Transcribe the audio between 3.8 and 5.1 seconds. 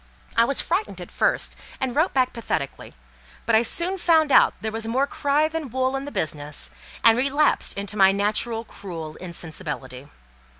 found out there was more